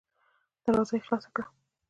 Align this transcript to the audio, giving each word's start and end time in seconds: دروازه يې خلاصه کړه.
دروازه 0.63 0.93
يې 0.97 1.01
خلاصه 1.05 1.29
کړه. 1.35 1.43